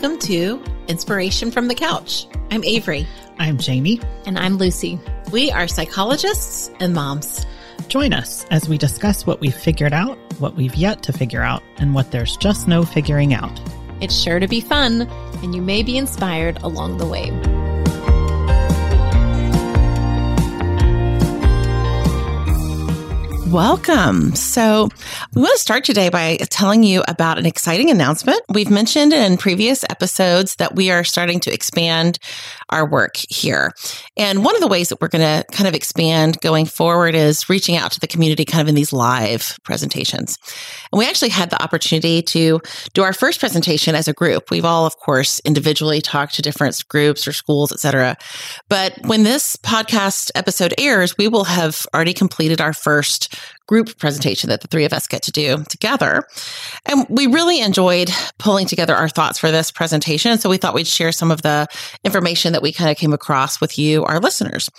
[0.00, 2.28] Welcome to Inspiration from the Couch.
[2.52, 3.04] I'm Avery.
[3.40, 4.00] I'm Jamie.
[4.26, 4.96] And I'm Lucy.
[5.32, 7.44] We are psychologists and moms.
[7.88, 11.64] Join us as we discuss what we've figured out, what we've yet to figure out,
[11.78, 13.60] and what there's just no figuring out.
[14.00, 15.02] It's sure to be fun,
[15.42, 17.32] and you may be inspired along the way.
[23.50, 24.34] Welcome.
[24.34, 24.90] So,
[25.34, 28.42] we want to start today by telling you about an exciting announcement.
[28.50, 32.18] We've mentioned in previous episodes that we are starting to expand
[32.68, 33.72] our work here.
[34.18, 37.48] And one of the ways that we're going to kind of expand going forward is
[37.48, 40.36] reaching out to the community kind of in these live presentations.
[40.92, 42.60] And we actually had the opportunity to
[42.92, 44.50] do our first presentation as a group.
[44.50, 48.18] We've all, of course, individually talked to different groups or schools, et cetera.
[48.68, 53.37] But when this podcast episode airs, we will have already completed our first
[53.68, 56.26] group presentation that the three of us get to do together.
[56.86, 60.38] And we really enjoyed pulling together our thoughts for this presentation.
[60.38, 61.68] So we thought we'd share some of the
[62.02, 64.70] information that we kind of came across with you, our listeners.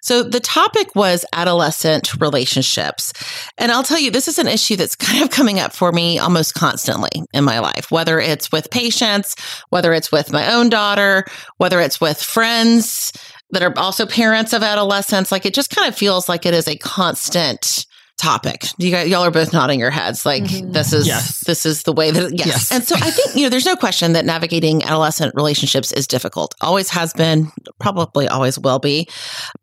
[0.00, 3.12] So the topic was adolescent relationships.
[3.58, 6.18] And I'll tell you, this is an issue that's kind of coming up for me
[6.18, 9.36] almost constantly in my life, whether it's with patients,
[9.68, 11.26] whether it's with my own daughter,
[11.58, 13.12] whether it's with friends
[13.50, 15.30] that are also parents of adolescents.
[15.32, 17.86] Like it just kind of feels like it is a constant
[18.18, 18.66] topic.
[18.78, 20.72] You guys, y'all are both nodding your heads like mm-hmm.
[20.72, 21.40] this is yes.
[21.40, 22.46] this is the way that yes.
[22.46, 22.72] yes.
[22.72, 26.54] And so I think you know there's no question that navigating adolescent relationships is difficult.
[26.60, 29.08] Always has been, probably always will be.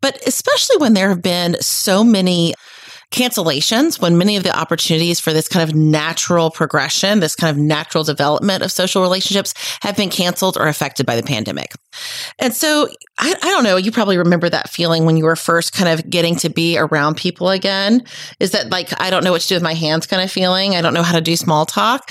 [0.00, 2.54] But especially when there have been so many
[3.12, 7.62] cancellations when many of the opportunities for this kind of natural progression, this kind of
[7.62, 11.72] natural development of social relationships have been canceled or affected by the pandemic.
[12.38, 15.72] And so I, I, don't know, you probably remember that feeling when you were first
[15.72, 18.02] kind of getting to be around people again.
[18.40, 20.74] Is that like, I don't know what to do with my hands kind of feeling?
[20.74, 22.10] I don't know how to do small talk.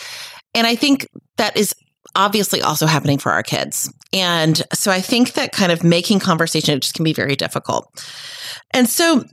[0.53, 1.75] And I think that is
[2.15, 3.91] obviously also happening for our kids.
[4.13, 7.85] And so I think that kind of making conversation just can be very difficult.
[8.73, 9.25] And so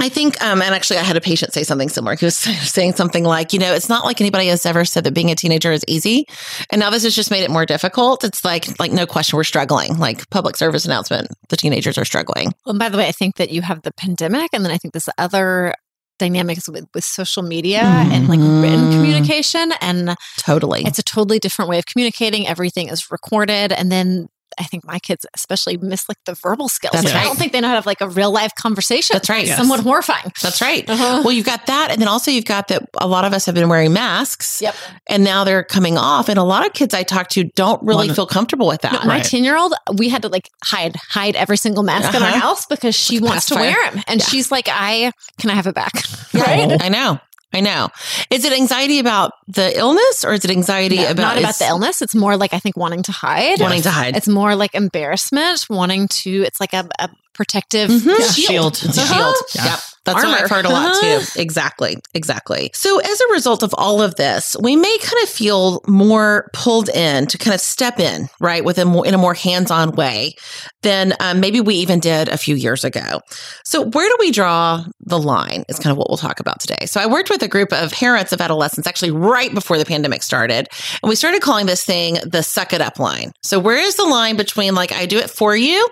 [0.00, 2.14] I think, um, and actually, I had a patient say something similar.
[2.14, 2.36] He was
[2.72, 5.34] saying something like, you know, it's not like anybody has ever said that being a
[5.34, 6.26] teenager is easy,
[6.70, 8.24] and now this has just made it more difficult.
[8.24, 9.98] It's like, like no question, we're struggling.
[9.98, 12.52] Like public service announcement, the teenagers are struggling.
[12.64, 14.78] Well, and by the way, I think that you have the pandemic, and then I
[14.78, 15.74] think this other
[16.18, 18.12] dynamics with, with social media mm-hmm.
[18.12, 18.92] and like written mm-hmm.
[18.92, 24.28] communication and totally it's a totally different way of communicating everything is recorded and then
[24.58, 26.92] I think my kids especially miss like the verbal skills.
[26.92, 27.22] That's right.
[27.22, 29.14] I don't think they know how to have like a real life conversation.
[29.14, 29.46] That's right.
[29.46, 29.56] Yes.
[29.56, 30.32] Somewhat horrifying.
[30.42, 30.88] That's right.
[30.88, 31.22] Uh-huh.
[31.24, 31.90] Well, you've got that.
[31.90, 34.60] And then also you've got that a lot of us have been wearing masks.
[34.60, 34.74] Yep.
[35.06, 36.28] And now they're coming off.
[36.28, 38.92] And a lot of kids I talk to don't really One, feel comfortable with that.
[38.92, 42.16] No, my 10 year old, we had to like hide, hide every single mask uh-huh.
[42.18, 42.40] in our uh-huh.
[42.40, 44.02] house because she wants to wear them.
[44.06, 44.26] And yeah.
[44.26, 45.92] she's like, I, can I have it back?
[46.34, 46.82] right.
[46.82, 47.20] I know.
[47.52, 47.88] I know.
[48.30, 51.66] Is it anxiety about the illness or is it anxiety no, about not about the
[51.66, 52.02] illness?
[52.02, 53.60] It's more like I think wanting to hide.
[53.60, 54.16] Wanting to hide.
[54.16, 58.08] It's more like embarrassment, wanting to it's like a, a protective mm-hmm.
[58.08, 58.16] yeah.
[58.16, 58.76] shield.
[58.76, 58.82] shield.
[58.84, 59.36] It's a shield.
[59.54, 59.64] Yeah.
[59.64, 59.78] Yep.
[60.04, 60.30] That's Armor.
[60.30, 61.40] what I've heard a lot too.
[61.40, 61.96] Exactly.
[62.14, 62.70] Exactly.
[62.72, 66.88] So as a result of all of this, we may kind of feel more pulled
[66.88, 70.34] in to kind of step in, right, with a more, in a more hands-on way
[70.82, 73.20] than um, maybe we even did a few years ago.
[73.64, 76.86] So where do we draw the line is kind of what we'll talk about today.
[76.86, 80.22] So I worked with a group of parents of adolescents actually right before the pandemic
[80.22, 80.68] started.
[81.02, 83.32] And we started calling this thing the suck it up line.
[83.42, 85.88] So where is the line between like I do it for you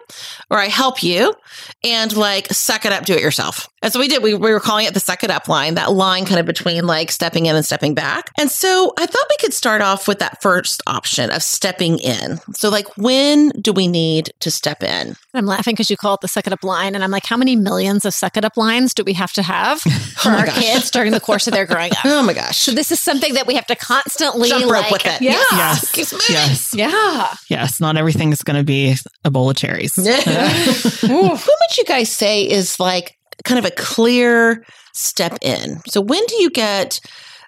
[0.51, 1.35] or I help you
[1.83, 3.69] and like suck it up, do it yourself?
[3.83, 4.23] And so we did.
[4.23, 6.87] We, we were calling it the suck it up line, that line kind of between
[6.87, 8.31] like stepping in and stepping back.
[8.39, 12.39] And so I thought we could start off with that first option of stepping in.
[12.55, 15.15] So, like, when do we need to step in?
[15.35, 16.95] I'm laughing because you call it the suck it up line.
[16.95, 19.43] And I'm like, how many millions of suck it up lines do we have to
[19.43, 20.59] have oh for oh our gosh.
[20.59, 22.05] kids during the course of their growing up?
[22.05, 22.59] oh my gosh.
[22.59, 25.23] So, this is something that we have to constantly jump rope like, with it.
[25.23, 25.43] Yeah.
[25.53, 26.29] Yes.
[26.29, 26.75] Yes.
[26.75, 27.35] Yeah.
[27.49, 27.81] Yes.
[27.81, 28.95] Not everything is going to be
[29.25, 29.95] a bowl of cherries.
[31.01, 34.65] Who would you guys say is like kind of a clear
[34.97, 35.81] step in.
[35.87, 37.01] So when do you get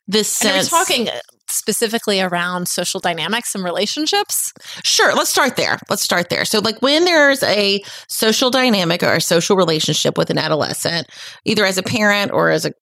[0.07, 0.71] this sense?
[0.71, 1.09] And are talking
[1.51, 4.53] specifically around social dynamics and relationships?
[4.85, 5.15] Sure.
[5.15, 5.79] Let's start there.
[5.89, 6.45] Let's start there.
[6.45, 11.09] So, like when there's a social dynamic or a social relationship with an adolescent,
[11.45, 12.73] either as a parent or as a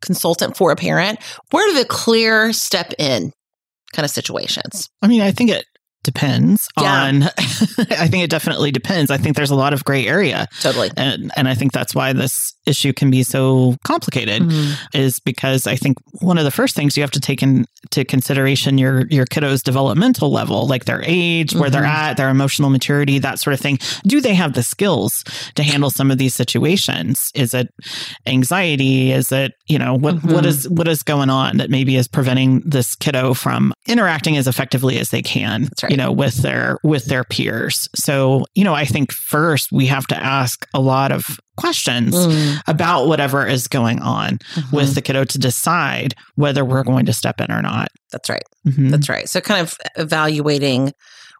[0.00, 1.18] consultant for a parent,
[1.50, 3.32] where are the clear step in
[3.92, 4.88] kind of situations?
[5.02, 5.64] I mean, I think it
[6.04, 7.04] depends yeah.
[7.04, 7.22] on
[7.90, 9.10] I think it definitely depends.
[9.10, 10.46] I think there's a lot of gray area.
[10.60, 10.90] Totally.
[10.96, 14.96] And and I think that's why this issue can be so complicated mm-hmm.
[14.96, 18.78] is because I think one of the first things you have to take into consideration
[18.78, 21.60] your your kiddo's developmental level, like their age, mm-hmm.
[21.60, 22.10] where they're mm-hmm.
[22.10, 23.78] at, their emotional maturity, that sort of thing.
[24.06, 25.24] Do they have the skills
[25.56, 27.30] to handle some of these situations?
[27.34, 27.72] Is it
[28.26, 29.10] anxiety?
[29.12, 30.32] Is it, you know, what, mm-hmm.
[30.32, 34.46] what is what is going on that maybe is preventing this kiddo from interacting as
[34.46, 35.64] effectively as they can?
[35.64, 37.88] That's right you know, with their with their peers.
[37.94, 42.60] So, you know, I think first we have to ask a lot of questions mm.
[42.66, 44.74] about whatever is going on mm-hmm.
[44.74, 47.90] with the kiddo to decide whether we're going to step in or not.
[48.10, 48.42] That's right.
[48.66, 48.88] Mm-hmm.
[48.88, 49.28] That's right.
[49.28, 50.92] So kind of evaluating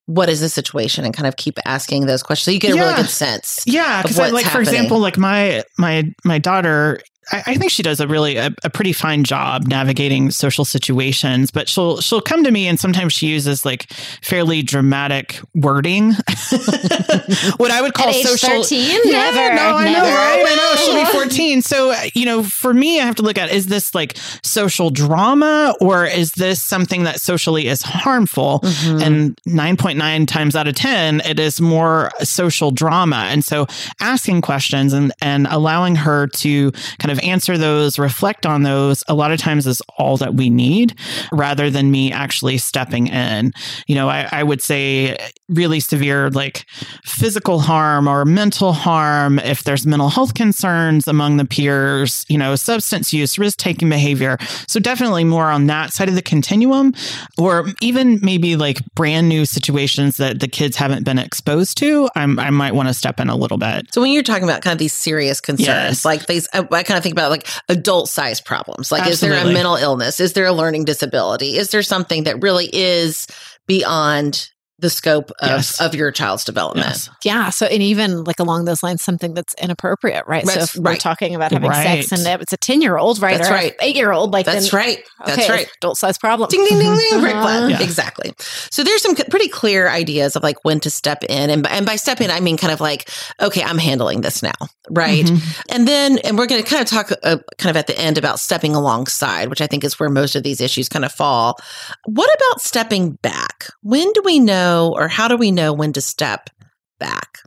[0.06, 2.77] what is the situation and kind of keep asking those questions so you get a
[2.77, 2.83] yeah.
[2.83, 3.65] really good sense.
[3.67, 4.50] Yeah, because like happening.
[4.50, 7.00] for example, like my my my daughter
[7.31, 11.50] I, I think she does a really a, a, pretty fine job navigating social situations,
[11.50, 13.91] but she'll she'll come to me and sometimes she uses like
[14.23, 16.12] fairly dramatic wording.
[17.56, 18.62] what I would call social.
[18.62, 19.00] 13?
[19.05, 20.06] Yeah, never, no, I never.
[20.06, 20.44] know, right?
[20.47, 20.76] I know.
[20.85, 21.62] She'll be 14.
[21.62, 25.75] So, you know, for me, I have to look at is this like social drama
[25.81, 28.61] or is this something that socially is harmful?
[28.61, 29.03] Mm-hmm.
[29.03, 33.26] And 9.9 times out of 10, it is more social drama.
[33.29, 33.67] And so
[34.00, 39.05] asking questions and, and allowing her to kind of of answer those, reflect on those,
[39.08, 40.99] a lot of times is all that we need
[41.32, 43.52] rather than me actually stepping in.
[43.87, 45.16] You know, I, I would say
[45.49, 46.66] really severe like
[47.05, 52.56] physical harm or mental harm, if there's mental health concerns among the peers, you know,
[52.56, 54.37] substance use, risk taking behavior.
[54.66, 56.94] So definitely more on that side of the continuum,
[57.38, 62.08] or even maybe like brand new situations that the kids haven't been exposed to.
[62.16, 63.93] I'm, i might want to step in a little bit.
[63.93, 66.05] So when you're talking about kind of these serious concerns, yes.
[66.05, 68.91] like these, uh, I, I kind of think about like adult size problems.
[68.91, 69.39] Like, Absolutely.
[69.39, 70.19] is there a mental illness?
[70.19, 71.56] Is there a learning disability?
[71.56, 73.29] Is there something that really is
[73.69, 75.81] beyond the scope of, yes.
[75.81, 76.88] of your child's development.
[76.88, 77.11] Yes.
[77.25, 77.50] Yeah.
[77.50, 80.44] So, and even like along those lines, something that's inappropriate, right?
[80.44, 80.94] That's so, if right.
[80.94, 82.05] we're talking about having right.
[82.05, 83.38] sex and it's a 10 year old, right?
[83.38, 83.75] That's right.
[83.81, 85.05] Eight year old, like, that's then, right.
[85.25, 85.71] That's okay, right.
[85.79, 86.49] Adult size problem.
[86.50, 87.25] Ding, ding, ding, ding.
[87.25, 87.69] Uh-huh.
[87.75, 87.82] Yeah.
[87.82, 88.32] Exactly.
[88.38, 91.50] So, there's some pretty clear ideas of like when to step in.
[91.50, 93.09] And, and by step in, I mean kind of like,
[93.41, 94.53] okay, I'm handling this now.
[94.91, 95.25] Right.
[95.25, 95.61] Mm-hmm.
[95.71, 98.19] And then, and we're going to kind of talk uh, kind of at the end
[98.19, 101.59] about stepping alongside, which I think is where most of these issues kind of fall.
[102.05, 103.67] What about stepping back?
[103.82, 104.63] When do we know
[104.96, 106.50] or how do we know when to step
[106.99, 107.38] back?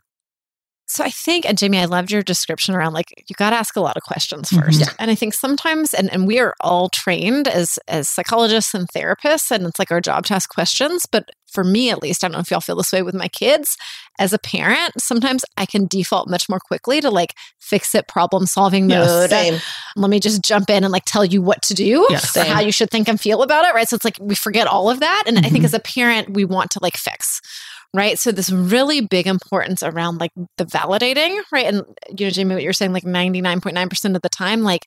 [0.89, 3.75] So I think, and Jamie, I loved your description around like you got to ask
[3.75, 4.95] a lot of questions 1st mm-hmm.
[5.00, 9.51] And I think sometimes, and, and we are all trained as as psychologists and therapists,
[9.51, 11.06] and it's like our job to ask questions.
[11.06, 13.28] But for me, at least, I don't know if y'all feel this way with my
[13.28, 13.78] kids.
[14.18, 18.45] As a parent, sometimes I can default much more quickly to like fix it, problem
[18.45, 19.30] solving mode.
[19.30, 19.62] Yes,
[19.98, 22.72] Let me just jump in and like tell you what to do, yes, how you
[22.72, 23.89] should think and feel about it, right?
[23.89, 25.45] So it's like we forget all of that, and mm-hmm.
[25.45, 25.66] I think mm-hmm.
[25.66, 27.42] as a parent, we want to like fix
[27.94, 28.19] right?
[28.19, 31.66] So this really big importance around like the validating, right?
[31.66, 31.84] And
[32.18, 34.86] you know, Jamie, what you're saying, like 99.9% of the time, like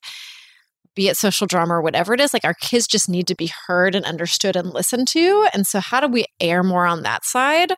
[0.95, 3.51] be it social drama or whatever it is, like our kids just need to be
[3.67, 5.47] heard and understood and listened to.
[5.53, 7.73] And so, how do we err more on that side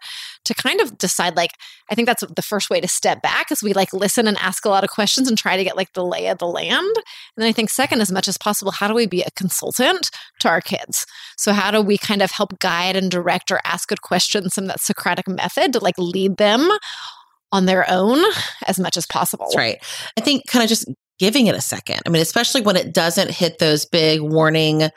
[0.45, 1.35] to kind of decide?
[1.35, 1.51] Like,
[1.89, 4.65] I think that's the first way to step back is we like listen and ask
[4.65, 6.95] a lot of questions and try to get like the lay of the land.
[6.95, 10.09] And then I think, second, as much as possible, how do we be a consultant
[10.39, 11.05] to our kids?
[11.37, 14.67] So, how do we kind of help guide and direct or ask good questions in
[14.67, 16.69] that Socratic method to like lead them
[17.53, 18.19] on their own
[18.67, 19.45] as much as possible.
[19.45, 19.77] That's right.
[20.17, 20.89] I think kind of just
[21.23, 22.01] giving it a second.
[22.05, 24.89] I mean, especially when it doesn't hit those big warning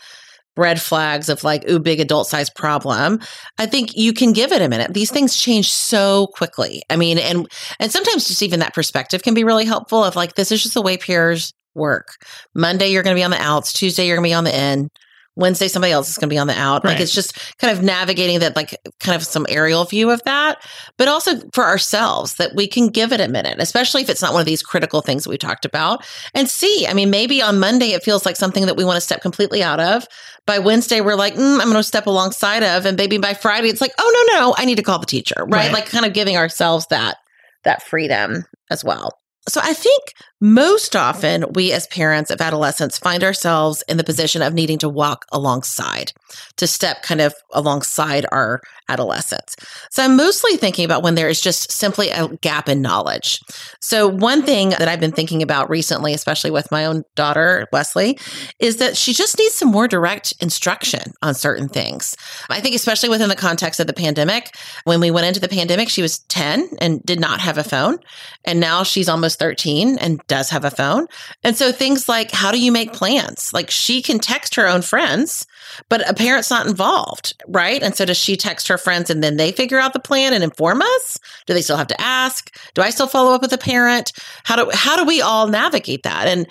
[0.56, 3.20] red flags of like, ooh, big adult size problem.
[3.58, 4.92] I think you can give it a minute.
[4.92, 6.82] These things change so quickly.
[6.90, 7.46] I mean, and
[7.78, 10.74] and sometimes just even that perspective can be really helpful of like, this is just
[10.74, 12.08] the way peers work.
[12.56, 14.90] Monday you're gonna be on the outs, Tuesday you're gonna be on the in.
[15.36, 16.82] Wednesday somebody else is going to be on the out.
[16.82, 16.92] Right.
[16.92, 20.58] Like it's just kind of navigating that, like kind of some aerial view of that,
[20.96, 24.32] but also for ourselves that we can give it a minute, especially if it's not
[24.32, 26.86] one of these critical things that we talked about and see.
[26.86, 29.62] I mean, maybe on Monday it feels like something that we want to step completely
[29.62, 30.06] out of.
[30.46, 33.68] By Wednesday, we're like, mm, I'm going to step alongside of, and maybe by Friday
[33.68, 35.50] it's like, oh no, no, I need to call the teacher, right?
[35.50, 35.72] right?
[35.72, 37.18] Like kind of giving ourselves that
[37.64, 39.18] that freedom as well.
[39.48, 40.02] So I think
[40.40, 44.88] most often we as parents of adolescents find ourselves in the position of needing to
[44.88, 46.12] walk alongside,
[46.56, 49.56] to step kind of alongside our adolescents.
[49.90, 53.40] So I'm mostly thinking about when there is just simply a gap in knowledge.
[53.80, 58.18] So one thing that I've been thinking about recently, especially with my own daughter, Wesley,
[58.58, 62.16] is that she just needs some more direct instruction on certain things.
[62.50, 65.88] I think especially within the context of the pandemic, when we went into the pandemic,
[65.88, 67.98] she was 10 and did not have a phone.
[68.44, 71.06] And now she's almost 13 and does have a phone.
[71.44, 73.50] And so things like how do you make plans?
[73.52, 75.46] Like she can text her own friends,
[75.88, 77.82] but a parent's not involved, right?
[77.82, 80.42] And so does she text her friends and then they figure out the plan and
[80.42, 81.18] inform us?
[81.46, 82.54] Do they still have to ask?
[82.74, 84.12] Do I still follow up with a parent?
[84.44, 86.26] How do how do we all navigate that?
[86.26, 86.46] And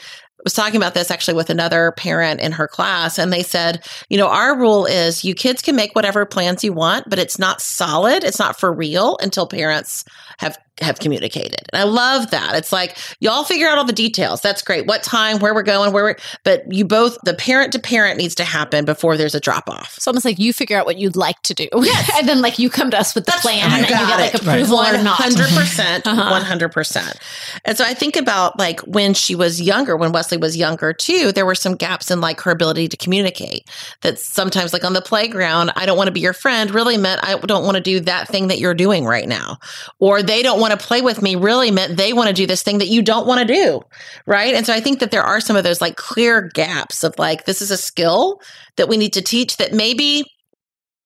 [0.45, 4.17] was talking about this actually with another parent in her class and they said, you
[4.17, 7.61] know, our rule is you kids can make whatever plans you want, but it's not
[7.61, 10.05] solid, it's not for real until parents
[10.37, 11.61] have have communicated.
[11.71, 12.55] And I love that.
[12.55, 14.41] It's like y'all figure out all the details.
[14.41, 14.85] That's great.
[14.85, 18.35] What time, where we're going, where we're, but you both, the parent to parent needs
[18.35, 19.95] to happen before there's a drop off.
[19.97, 21.67] It's almost like you figure out what you'd like to do.
[21.73, 22.11] Yes.
[22.19, 24.33] and then like you come to us with the That's, plan and you get like
[24.33, 24.95] approval right.
[24.95, 25.17] or not.
[25.19, 26.01] 100%.
[26.05, 26.43] uh-huh.
[26.43, 27.17] 100%.
[27.63, 31.31] And so I think about like when she was younger, when Wesley was younger too,
[31.31, 33.69] there were some gaps in like her ability to communicate
[34.01, 37.23] that sometimes like on the playground, I don't want to be your friend really meant
[37.23, 39.57] I don't want to do that thing that you're doing right now.
[39.99, 42.63] Or they don't want to play with me really meant they want to do this
[42.63, 43.81] thing that you don't want to do.
[44.25, 44.53] Right.
[44.53, 47.45] And so I think that there are some of those like clear gaps of like,
[47.45, 48.41] this is a skill
[48.77, 50.25] that we need to teach that maybe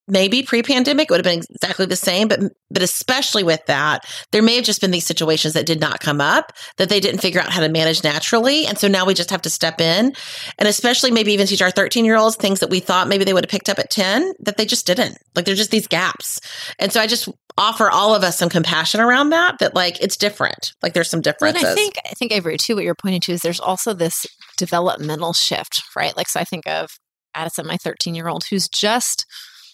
[0.10, 2.39] maybe pre-pandemic it would have been exactly the same but
[2.72, 6.22] but especially with that there may have just been these situations that did not come
[6.22, 9.32] up that they didn't figure out how to manage naturally and so now we just
[9.32, 10.13] have to step in.
[10.58, 13.34] And especially maybe even teach our 13 year olds things that we thought maybe they
[13.34, 15.18] would have picked up at 10 that they just didn't.
[15.36, 16.39] Like there's just these gaps.
[16.80, 20.16] And so i just offer all of us some compassion around that that like it's
[20.16, 20.74] different.
[20.82, 23.34] Like there's some differences and i think i think avery too what you're pointing to
[23.34, 24.25] is there's also this
[24.58, 26.16] developmental shift right?
[26.16, 26.98] Like so i think of
[27.36, 29.25] addison my 13 year old who's just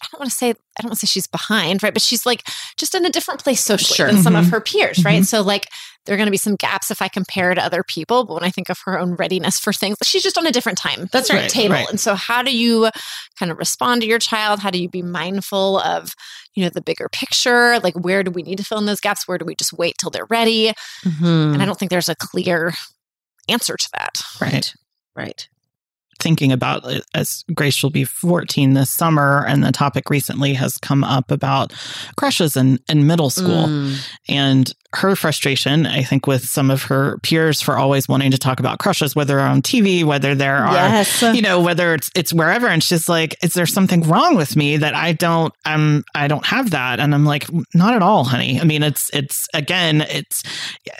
[0.06, 1.92] I don't want to say I don't want to say she's behind, right?
[1.92, 2.46] But she's like
[2.76, 4.06] just in a different place socially sure.
[4.06, 4.44] than some mm-hmm.
[4.44, 5.16] of her peers, right?
[5.16, 5.24] Mm-hmm.
[5.24, 5.68] So like
[6.04, 8.44] there are going to be some gaps if I compare to other people, but when
[8.44, 11.08] I think of her own readiness for things, she's just on a different time.
[11.10, 11.50] That's right.
[11.50, 11.74] Table.
[11.74, 11.88] Right.
[11.90, 12.90] And so how do you
[13.38, 14.60] kind of respond to your child?
[14.60, 16.14] How do you be mindful of,
[16.54, 17.80] you know, the bigger picture?
[17.80, 19.26] Like where do we need to fill in those gaps?
[19.26, 20.72] Where do we just wait till they're ready?
[21.04, 21.54] Mm-hmm.
[21.54, 22.74] And I don't think there's a clear
[23.48, 24.20] answer to that.
[24.40, 24.72] Right.
[25.16, 25.48] Right
[26.26, 31.04] thinking about as Grace will be 14 this summer, and the topic recently has come
[31.04, 31.72] up about
[32.16, 33.68] crushes in, in middle school.
[33.68, 34.10] Mm.
[34.28, 38.60] And her frustration, I think, with some of her peers for always wanting to talk
[38.60, 41.22] about crushes, whether on TV, whether there are, yes.
[41.22, 42.66] you know, whether it's it's wherever.
[42.66, 46.46] And she's like, "Is there something wrong with me that I don't, I'm, I don't
[46.46, 48.58] have that?" And I'm like, "Not at all, honey.
[48.60, 50.42] I mean, it's, it's again, it's,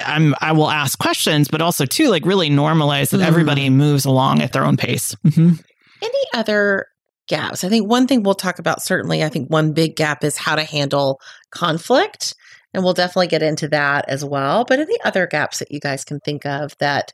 [0.00, 3.26] I'm, I will ask questions, but also too, like, really normalize that mm.
[3.26, 5.54] everybody moves along at their own pace." Mm-hmm.
[6.02, 6.86] Any other
[7.28, 7.64] gaps?
[7.64, 9.22] I think one thing we'll talk about certainly.
[9.22, 11.20] I think one big gap is how to handle
[11.50, 12.34] conflict
[12.74, 14.64] and we'll definitely get into that as well.
[14.64, 17.12] But any other gaps that you guys can think of that,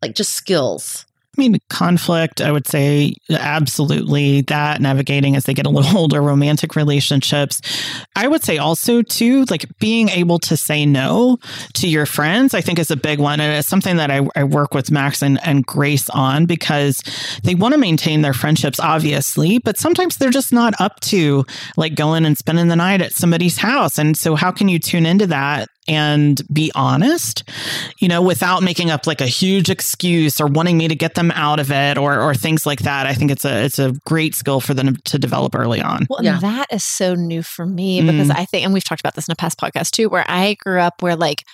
[0.00, 1.04] like just skills
[1.36, 6.22] I mean, conflict, I would say absolutely that navigating as they get a little older,
[6.22, 7.60] romantic relationships.
[8.14, 11.38] I would say also, too, like being able to say no
[11.74, 13.40] to your friends, I think is a big one.
[13.40, 17.02] And it's something that I, I work with Max and, and Grace on because
[17.42, 21.44] they want to maintain their friendships, obviously, but sometimes they're just not up to
[21.76, 23.98] like going and spending the night at somebody's house.
[23.98, 27.44] And so, how can you tune into that and be honest,
[27.98, 31.30] you know, without making up like a huge excuse or wanting me to get them
[31.32, 33.06] out of it or or things like that.
[33.06, 36.06] I think it's a it's a great skill for them to develop early on.
[36.08, 36.38] Well, yeah.
[36.40, 38.36] that is so new for me because mm.
[38.36, 40.80] I think and we've talked about this in a past podcast too, where I grew
[40.80, 41.44] up where like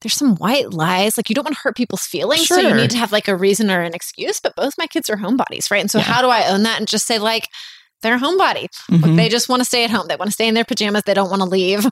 [0.00, 1.16] there's some white lies.
[1.16, 2.44] Like you don't want to hurt people's feelings.
[2.44, 2.60] Sure.
[2.60, 4.40] So you need to have like a reason or an excuse.
[4.40, 5.80] But both my kids are homebodies, right?
[5.80, 6.04] And so yeah.
[6.04, 7.48] how do I own that and just say, like,
[8.02, 8.68] they're a homebody.
[8.90, 9.02] Mm-hmm.
[9.02, 10.06] Like, they just want to stay at home.
[10.06, 11.02] They want to stay in their pajamas.
[11.02, 11.84] They don't want to leave.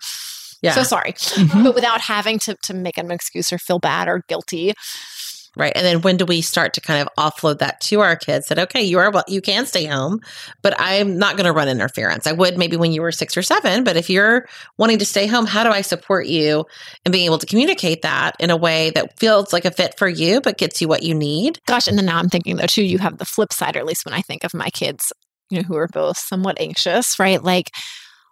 [0.66, 0.74] Yeah.
[0.74, 1.12] So sorry.
[1.12, 1.64] Mm-hmm.
[1.64, 4.74] But without having to to make an excuse or feel bad or guilty.
[5.58, 5.72] Right.
[5.74, 8.58] And then when do we start to kind of offload that to our kids that,
[8.58, 10.20] okay, you are, well, you can stay home,
[10.60, 12.26] but I'm not going to run interference.
[12.26, 14.46] I would maybe when you were six or seven, but if you're
[14.76, 16.66] wanting to stay home, how do I support you
[17.06, 20.08] and being able to communicate that in a way that feels like a fit for
[20.08, 21.58] you, but gets you what you need?
[21.66, 21.88] Gosh.
[21.88, 24.04] And then now I'm thinking though, too, you have the flip side, or at least
[24.04, 25.10] when I think of my kids,
[25.48, 27.42] you know, who are both somewhat anxious, right?
[27.42, 27.70] Like,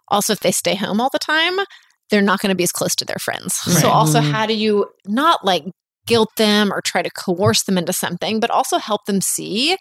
[0.09, 1.57] also, if they stay home all the time,
[2.09, 3.61] they're not going to be as close to their friends.
[3.67, 3.77] Right.
[3.77, 4.31] So, also, mm-hmm.
[4.31, 5.65] how do you not like
[6.07, 9.75] guilt them or try to coerce them into something, but also help them see,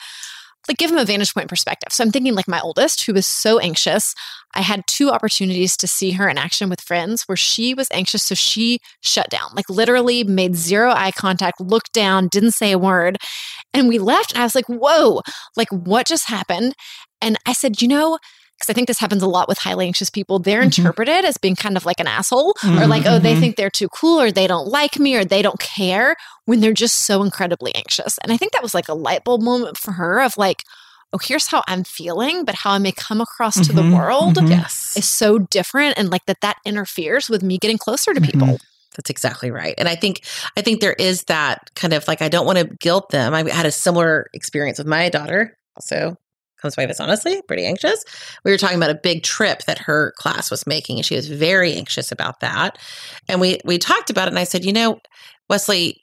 [0.67, 1.93] like give them a vantage point perspective.
[1.93, 4.15] So, I'm thinking like my oldest, who was so anxious.
[4.55, 8.23] I had two opportunities to see her in action with friends where she was anxious.
[8.23, 12.79] So, she shut down, like literally made zero eye contact, looked down, didn't say a
[12.79, 13.19] word.
[13.75, 14.33] And we left.
[14.33, 15.21] And I was like, whoa,
[15.57, 16.75] like what just happened?
[17.21, 18.19] And I said, you know,
[18.59, 20.39] because I think this happens a lot with highly anxious people.
[20.39, 20.81] They're mm-hmm.
[20.81, 22.81] interpreted as being kind of like an asshole mm-hmm.
[22.81, 23.41] or like, oh, they mm-hmm.
[23.41, 26.73] think they're too cool or they don't like me or they don't care when they're
[26.73, 28.19] just so incredibly anxious.
[28.19, 30.63] And I think that was like a light bulb moment for her of like,
[31.13, 33.91] oh, here's how I'm feeling, but how I may come across to mm-hmm.
[33.91, 34.49] the world mm-hmm.
[34.49, 34.95] yes.
[34.97, 35.99] is so different.
[35.99, 38.41] And like that, that interferes with me getting closer to mm-hmm.
[38.41, 38.59] people.
[38.97, 39.75] That's exactly right.
[39.77, 40.23] And I think
[40.57, 43.35] I think there is that kind of like I don't want to guilt them.
[43.35, 46.17] I had a similar experience with my daughter also
[46.65, 48.05] comes by this honestly, pretty anxious.
[48.45, 51.29] We were talking about a big trip that her class was making, and she was
[51.29, 52.79] very anxious about that.
[53.29, 54.99] And we we talked about it, and I said, you know,
[55.49, 56.01] Wesley,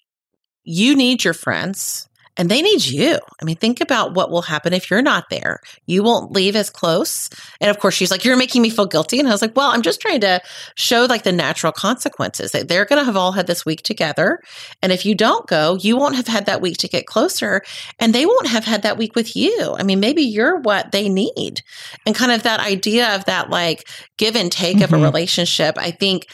[0.64, 2.08] you need your friends
[2.42, 3.20] and they need you.
[3.40, 5.60] I mean, think about what will happen if you're not there.
[5.86, 7.30] You won't leave as close.
[7.60, 9.20] And of course, she's like, You're making me feel guilty.
[9.20, 10.42] And I was like, Well, I'm just trying to
[10.74, 14.40] show like the natural consequences that they're going to have all had this week together.
[14.82, 17.62] And if you don't go, you won't have had that week to get closer
[18.00, 19.76] and they won't have had that week with you.
[19.78, 21.62] I mean, maybe you're what they need.
[22.08, 24.84] And kind of that idea of that like give and take mm-hmm.
[24.84, 25.04] of a mm-hmm.
[25.04, 26.26] relationship, I think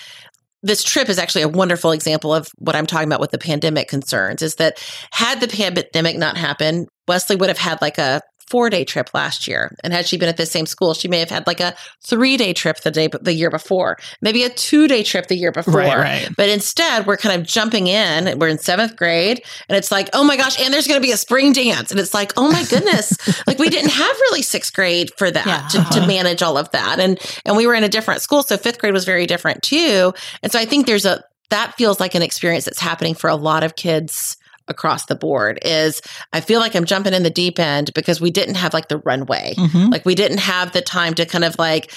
[0.64, 3.88] this trip is actually a wonderful example of what I'm talking about with the pandemic
[3.88, 8.70] concerns is that had the pandemic not happened, Wesley would have had like a four
[8.70, 9.76] day trip last year.
[9.84, 11.76] And had she been at the same school, she may have had like a
[12.06, 15.52] three day trip the day the year before, maybe a two day trip the year
[15.52, 15.74] before.
[15.74, 16.30] Right, right.
[16.36, 18.40] But instead, we're kind of jumping in.
[18.40, 21.12] We're in seventh grade, and it's like, oh my gosh, and there's going to be
[21.12, 23.14] a spring dance, and it's like, oh my goodness,
[23.48, 25.68] like we didn't have really sixth grade for that yeah.
[25.68, 26.08] to, to uh-huh.
[26.08, 28.94] manage all of that, and and we were in a different school, so fifth grade
[28.94, 30.14] was very different too.
[30.42, 33.36] And so I think there's a that feels like an experience that's happening for a
[33.36, 34.38] lot of kids
[34.68, 36.02] across the board is
[36.34, 39.00] I feel like I'm jumping in the deep end because we didn't have like the
[39.00, 39.54] runway.
[39.58, 39.90] Mm-hmm.
[39.90, 41.92] Like we didn't have the time to kind of like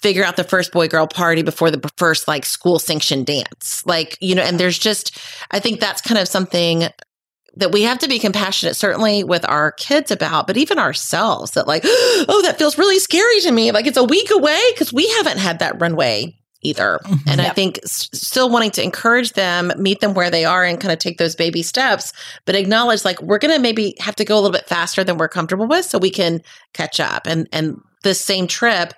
[0.00, 3.82] figure out the first boy girl party before the first like school sanctioned dance.
[3.86, 5.18] Like, you know, and there's just
[5.50, 6.88] I think that's kind of something
[7.56, 11.68] that we have to be compassionate certainly with our kids about but even ourselves that
[11.68, 15.08] like oh that feels really scary to me like it's a week away because we
[15.10, 17.00] haven't had that runway either.
[17.04, 17.28] Mm-hmm.
[17.28, 17.50] And yep.
[17.50, 20.92] I think s- still wanting to encourage them, meet them where they are and kind
[20.92, 22.12] of take those baby steps,
[22.44, 25.18] but acknowledge like we're going to maybe have to go a little bit faster than
[25.18, 26.40] we're comfortable with so we can
[26.72, 27.26] catch up.
[27.26, 28.94] And and this same trip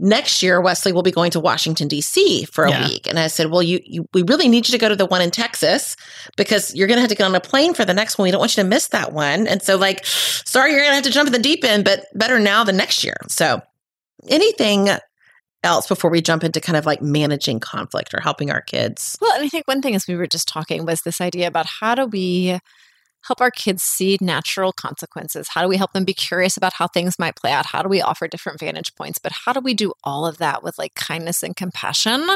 [0.00, 2.46] next year Wesley will be going to Washington D.C.
[2.46, 2.88] for a yeah.
[2.88, 5.06] week, and I said, "Well, you, you, we really need you to go to the
[5.06, 5.94] one in Texas
[6.36, 8.24] because you're going to have to get on a plane for the next one.
[8.24, 10.94] We don't want you to miss that one." And so, like, sorry, you're going to
[10.96, 13.16] have to jump in the deep end, but better now than next year.
[13.28, 13.60] So,
[14.28, 14.88] anything
[15.62, 19.18] else before we jump into kind of like managing conflict or helping our kids?
[19.20, 21.66] Well, and I think one thing as we were just talking was this idea about
[21.66, 22.58] how do we
[23.22, 25.48] help our kids see natural consequences?
[25.48, 27.66] How do we help them be curious about how things might play out?
[27.66, 29.18] How do we offer different vantage points?
[29.18, 32.26] But how do we do all of that with like kindness and compassion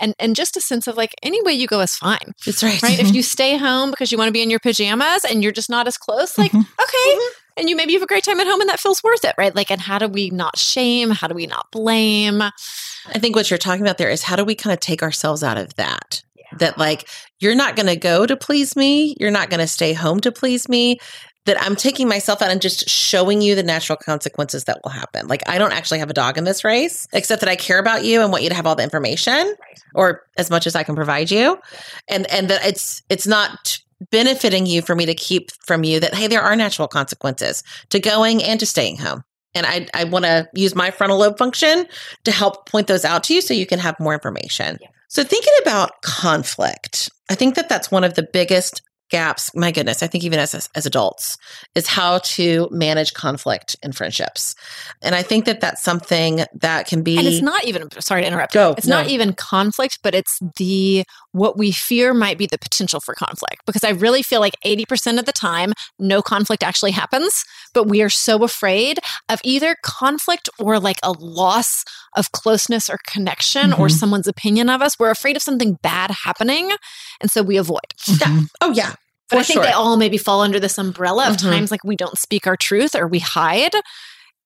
[0.00, 2.34] and and just a sense of like any way you go is fine.
[2.44, 2.82] That's right.
[2.82, 3.00] Right.
[3.00, 5.70] if you stay home because you want to be in your pajamas and you're just
[5.70, 6.60] not as close, like, mm-hmm.
[6.60, 7.16] okay.
[7.16, 9.34] Mm-hmm and you maybe have a great time at home and that feels worth it,
[9.38, 9.54] right?
[9.54, 11.10] Like, and how do we not shame?
[11.10, 12.42] How do we not blame?
[12.42, 15.42] I think what you're talking about there is how do we kind of take ourselves
[15.42, 16.22] out of that?
[16.34, 16.58] Yeah.
[16.58, 17.08] That, like,
[17.40, 19.16] you're not going to go to please me.
[19.18, 20.98] You're not going to stay home to please me.
[21.46, 25.28] That I'm taking myself out and just showing you the natural consequences that will happen.
[25.28, 28.04] Like, I don't actually have a dog in this race, except that I care about
[28.04, 29.54] you and want you to have all the information
[29.94, 31.60] or as much as I can provide you.
[32.08, 33.78] And, and that it's, it's not
[34.10, 38.00] benefiting you for me to keep from you that, hey, there are natural consequences to
[38.00, 39.24] going and to staying home.
[39.54, 41.86] And I, I want to use my frontal lobe function
[42.24, 44.78] to help point those out to you so you can have more information.
[44.80, 44.88] Yeah.
[45.08, 50.02] So, thinking about conflict, I think that that's one of the biggest gaps my goodness
[50.02, 51.38] i think even as as adults
[51.74, 54.54] is how to manage conflict in friendships
[55.02, 58.26] and i think that that's something that can be and it's not even sorry to
[58.26, 58.98] interrupt Go, it's no.
[58.98, 63.62] not even conflict but it's the what we fear might be the potential for conflict
[63.64, 68.02] because i really feel like 80% of the time no conflict actually happens but we
[68.02, 71.84] are so afraid of either conflict or like a loss
[72.16, 73.80] of closeness or connection mm-hmm.
[73.80, 76.72] or someone's opinion of us we're afraid of something bad happening
[77.20, 78.44] and so we avoid mm-hmm.
[78.60, 78.94] oh yeah
[79.28, 79.64] but I think sure.
[79.64, 81.50] they all maybe fall under this umbrella of mm-hmm.
[81.50, 83.74] times like we don't speak our truth or we hide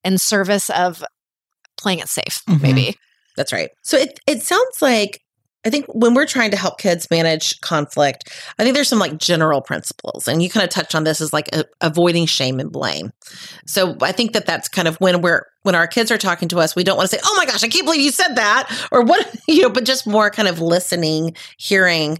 [0.05, 1.05] in service of
[1.79, 2.62] playing it safe, mm-hmm.
[2.62, 2.97] maybe.
[3.37, 3.71] That's right.
[3.83, 5.21] So it it sounds like
[5.64, 9.19] I think when we're trying to help kids manage conflict, I think there's some like
[9.19, 12.73] general principles, and you kind of touched on this as like a, avoiding shame and
[12.73, 13.12] blame.
[13.66, 16.59] So I think that that's kind of when we're when our kids are talking to
[16.59, 18.71] us, we don't want to say, "Oh my gosh, I can't believe you said that,"
[18.90, 22.19] or what you know, but just more kind of listening, hearing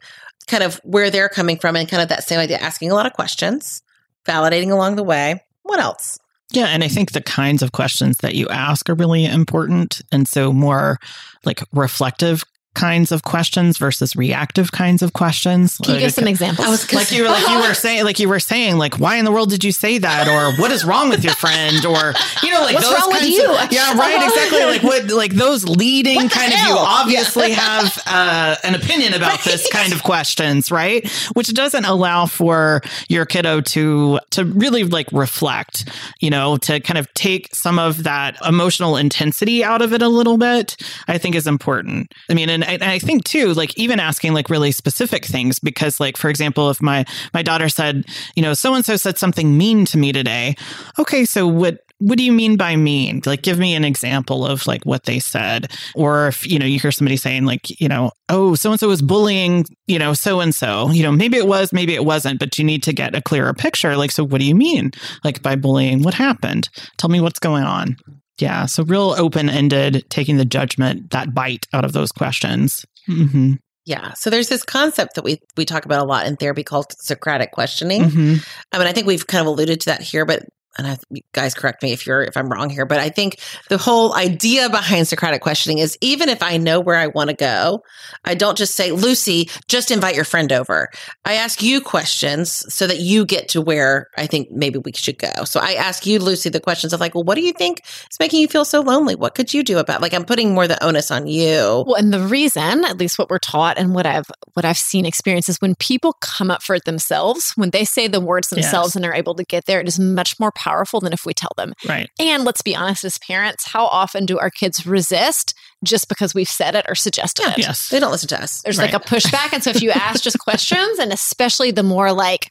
[0.51, 3.07] kind of where they're coming from and kind of that same idea, asking a lot
[3.07, 3.83] of questions,
[4.27, 5.43] validating along the way.
[5.63, 6.19] What else?
[6.53, 10.03] Yeah, and I think the kinds of questions that you ask are really important.
[10.11, 10.99] And so more
[11.45, 15.76] like reflective kinds of questions versus reactive kinds of questions.
[15.78, 16.66] Can you give some examples?
[16.66, 19.16] I was like you were like you were saying like you were saying like why
[19.16, 22.14] in the world did you say that or what is wrong with your friend or
[22.42, 23.50] you know like what's wrong with you?
[23.50, 24.64] Of, yeah, right, exactly.
[24.64, 26.78] Like what like those leading kind hell?
[26.78, 27.54] of you obviously yeah.
[27.54, 29.44] have uh, an opinion about right.
[29.44, 31.09] this kind of questions, right?
[31.35, 35.88] Which doesn't allow for your kiddo to to really like reflect,
[36.20, 40.09] you know, to kind of take some of that emotional intensity out of it a
[40.09, 40.76] little bit.
[41.09, 42.12] I think is important.
[42.28, 46.01] I mean, and and I think too, like even asking like really specific things, because
[46.01, 49.57] like for example, if my my daughter said, you know, so and so said something
[49.57, 50.57] mean to me today,
[50.99, 53.20] okay, so what what do you mean by mean?
[53.27, 55.70] Like, give me an example of like what they said.
[55.94, 58.88] Or if, you know, you hear somebody saying, like, you know, oh, so and so
[58.88, 62.40] was bullying, you know, so and so, you know, maybe it was, maybe it wasn't,
[62.40, 63.96] but you need to get a clearer picture.
[63.96, 64.92] Like, so what do you mean?
[65.25, 66.70] Like, by bullying, what happened?
[66.96, 67.96] Tell me what's going on.
[68.40, 68.66] Yeah.
[68.66, 72.85] So, real open ended, taking the judgment, that bite out of those questions.
[73.09, 73.55] Mm-hmm.
[73.87, 74.12] Yeah.
[74.12, 77.50] So there's this concept that we we talk about a lot in therapy called Socratic
[77.50, 78.03] questioning.
[78.03, 78.35] Mm-hmm.
[78.72, 80.44] I mean, I think we've kind of alluded to that here, but
[80.78, 80.98] and I,
[81.33, 84.68] guys correct me if you're if I'm wrong here, but I think the whole idea
[84.70, 87.83] behind Socratic questioning is even if I know where I want to go,
[88.24, 90.88] I don't just say, Lucy, just invite your friend over.
[91.24, 95.18] I ask you questions so that you get to where I think maybe we should
[95.18, 95.44] go.
[95.44, 98.18] So I ask you, Lucy, the questions of like, well, what do you think is
[98.20, 99.16] making you feel so lonely?
[99.16, 100.00] What could you do about?
[100.00, 101.85] Like, I'm putting more the onus on you.
[101.87, 105.06] Well, and the reason, at least what we're taught and what I've what I've seen
[105.06, 108.90] experience is when people come up for it themselves, when they say the words themselves
[108.90, 108.96] yes.
[108.96, 111.35] and are able to get there, it is much more powerful powerful than if we
[111.35, 111.75] tell them.
[111.88, 112.09] Right.
[112.18, 116.49] And let's be honest, as parents, how often do our kids resist just because we've
[116.49, 117.59] said it or suggested yeah, it?
[117.59, 117.88] Yes.
[117.88, 118.62] They don't listen to us.
[118.62, 118.92] There's right.
[118.92, 119.53] like a pushback.
[119.53, 122.49] And so if you ask just questions, and especially the more like,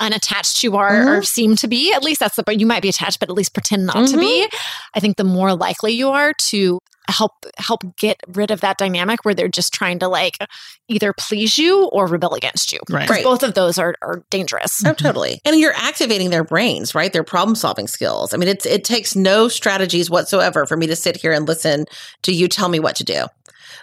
[0.00, 1.08] unattached you are mm-hmm.
[1.08, 3.34] or seem to be at least that's the part you might be attached but at
[3.36, 4.06] least pretend not mm-hmm.
[4.06, 4.88] to be mm-hmm.
[4.92, 9.24] i think the more likely you are to help help get rid of that dynamic
[9.24, 10.38] where they're just trying to like
[10.88, 12.80] either please you or rebel against you.
[12.88, 13.08] Right.
[13.08, 13.24] right.
[13.24, 14.82] Both of those are, are dangerous.
[14.84, 15.40] Oh, totally.
[15.44, 17.12] And you're activating their brains, right?
[17.12, 18.32] Their problem solving skills.
[18.32, 21.86] I mean, it's it takes no strategies whatsoever for me to sit here and listen
[22.22, 23.26] to you tell me what to do.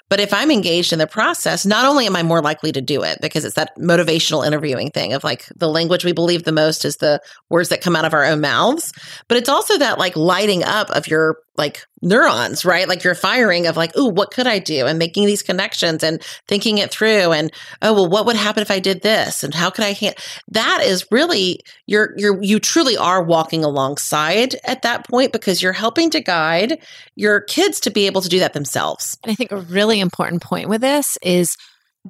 [0.10, 3.04] But if I'm engaged in the process, not only am I more likely to do
[3.04, 6.86] it because it's that motivational interviewing thing of like the language we believe the most
[6.86, 8.94] is the words that come out of our own mouths,
[9.28, 12.88] but it's also that like lighting up of your like neurons, right?
[12.88, 14.88] Like you're firing of like, oh, what could I do?
[14.88, 17.34] And making these connections and thinking it through.
[17.34, 17.52] And
[17.82, 19.44] oh, well, what would happen if I did this?
[19.44, 20.16] And how could I hand
[20.50, 25.74] that is really you're you're you truly are walking alongside at that point because you're
[25.74, 26.80] helping to guide
[27.16, 29.18] your kids to be able to do that themselves.
[29.24, 31.58] And I think a really important point with this is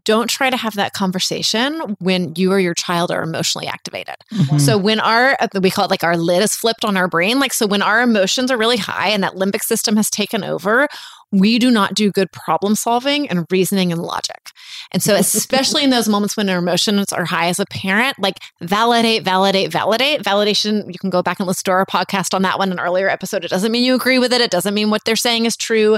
[0.06, 4.16] don't try to have that conversation when you or your child are emotionally activated.
[4.32, 4.58] Mm-hmm.
[4.58, 7.54] So when our we call it like our lid is flipped on our brain, like
[7.54, 10.88] so when our emotions are really high and that limbic system has taken over,
[11.32, 14.52] we do not do good problem solving and reasoning and logic.
[14.92, 18.38] And so especially in those moments when our emotions are high as a parent, like
[18.62, 20.22] validate, validate, validate.
[20.24, 23.10] Validation, you can go back and listen to our podcast on that one, an earlier
[23.10, 23.46] episode.
[23.46, 24.42] It doesn't mean you agree with it.
[24.42, 25.98] It doesn't mean what they're saying is true.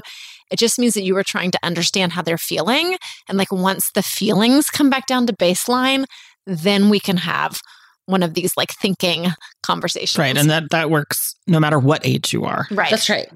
[0.51, 2.97] It just means that you were trying to understand how they're feeling.
[3.27, 6.05] And like once the feelings come back down to baseline,
[6.45, 7.59] then we can have
[8.05, 9.27] one of these like thinking
[9.61, 10.19] conversations.
[10.19, 10.35] Right.
[10.37, 12.67] And that that works no matter what age you are.
[12.71, 12.89] Right.
[12.89, 13.29] That's right.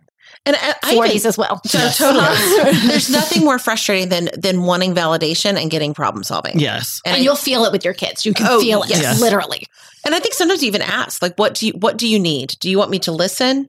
[0.46, 0.56] And
[0.94, 1.62] forties as well.
[1.66, 1.98] So yes.
[1.98, 2.88] totally.
[2.88, 6.60] There's nothing more frustrating than than wanting validation and getting problem solving.
[6.60, 7.02] Yes.
[7.06, 8.26] And, and you'll feel it with your kids.
[8.26, 9.20] You can oh, feel it yes.
[9.20, 9.66] literally.
[10.06, 12.56] And I think sometimes you even ask, like, what do you what do you need?
[12.60, 13.68] Do you want me to listen?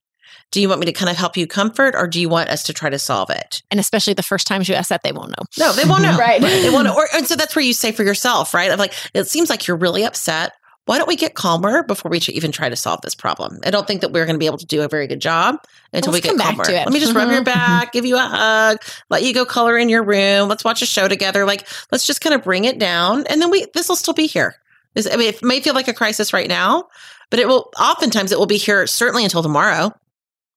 [0.50, 2.62] Do you want me to kind of help you comfort or do you want us
[2.64, 3.62] to try to solve it?
[3.70, 5.44] And especially the first times you ask that, they won't know.
[5.58, 6.16] No, they won't know.
[6.16, 6.40] right.
[6.40, 6.94] They won't know.
[6.94, 8.70] Or, and so that's where you say for yourself, right?
[8.70, 10.52] I'm like, it seems like you're really upset.
[10.86, 13.58] Why don't we get calmer before we even try to solve this problem?
[13.62, 15.56] I don't think that we're going to be able to do a very good job
[15.92, 16.64] until we get calmer.
[16.64, 17.50] Let me just rub your mm-hmm.
[17.50, 17.80] Mm-hmm.
[17.80, 18.78] back, give you a hug,
[19.10, 20.48] let you go color in your room.
[20.48, 21.44] Let's watch a show together.
[21.44, 23.26] Like, let's just kind of bring it down.
[23.26, 24.54] And then we, this will still be here.
[24.96, 26.88] I mean, it may feel like a crisis right now,
[27.28, 29.92] but it will, oftentimes it will be here certainly until tomorrow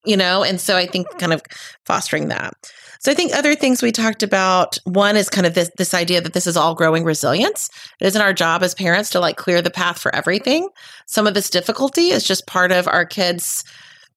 [0.05, 0.43] you know?
[0.43, 1.17] And so I think hmm.
[1.17, 1.41] kind of
[1.85, 2.53] fostering that.
[2.99, 6.21] So I think other things we talked about, one is kind of this this idea
[6.21, 7.69] that this is all growing resilience.
[7.99, 10.69] It isn't our job as parents to like clear the path for everything.
[11.07, 13.63] Some of this difficulty is just part of our kids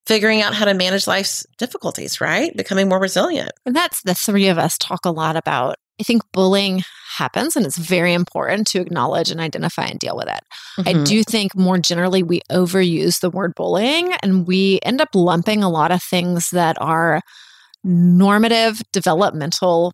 [0.06, 2.54] figuring out how to manage life's difficulties, right?
[2.54, 3.52] Becoming more resilient.
[3.64, 5.76] And that's the three of us talk a lot about.
[6.00, 6.82] I think bullying
[7.16, 10.40] happens and it's very important to acknowledge and identify and deal with it.
[10.78, 10.88] Mm-hmm.
[10.88, 15.62] I do think more generally we overuse the word bullying and we end up lumping
[15.62, 17.20] a lot of things that are
[17.84, 19.92] normative developmental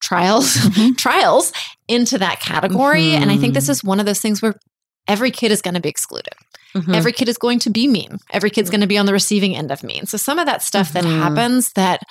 [0.00, 0.92] trials mm-hmm.
[0.96, 1.52] trials
[1.88, 3.22] into that category mm-hmm.
[3.22, 3.72] and I think this mm-hmm.
[3.72, 4.54] is one of those things where
[5.08, 6.34] every kid is going to be excluded.
[6.76, 6.94] Mm-hmm.
[6.94, 8.18] Every kid is going to be mean.
[8.30, 10.06] Every kid's going to be on the receiving end of mean.
[10.06, 12.02] So some of that stuff that happens that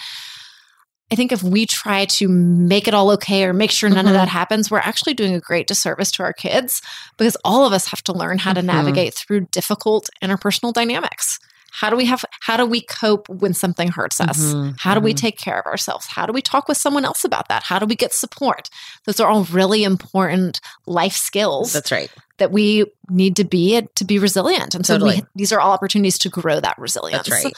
[1.11, 4.07] I think if we try to make it all okay or make sure none mm-hmm.
[4.07, 6.81] of that happens, we're actually doing a great disservice to our kids
[7.17, 8.67] because all of us have to learn how to mm-hmm.
[8.67, 11.39] navigate through difficult interpersonal dynamics.
[11.73, 14.39] How do we have how do we cope when something hurts us?
[14.39, 14.71] Mm-hmm.
[14.77, 15.17] How do we mm-hmm.
[15.17, 16.05] take care of ourselves?
[16.05, 17.63] How do we talk with someone else about that?
[17.63, 18.69] How do we get support?
[19.05, 21.71] Those are all really important life skills.
[21.71, 22.11] That's right
[22.41, 24.73] that we need to be to be resilient.
[24.73, 25.17] And so totally.
[25.17, 27.27] we, these are all opportunities to grow that resilience.
[27.27, 27.53] That's right.